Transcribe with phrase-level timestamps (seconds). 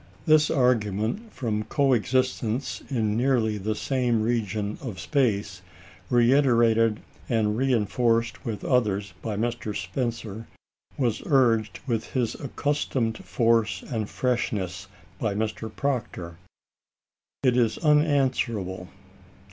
[0.25, 5.61] This argument from coexistence in nearly the same region of space,
[6.09, 9.75] reiterated and reinforced with others by Mr.
[9.75, 10.47] Spencer,
[10.97, 14.87] was urged with his accustomed force and freshness
[15.19, 15.71] by Mr.
[15.71, 16.37] Proctor.
[17.43, 18.87] It is unanswerable.